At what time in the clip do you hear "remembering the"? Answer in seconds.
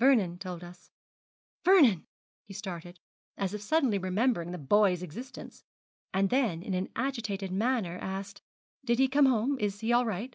3.96-4.58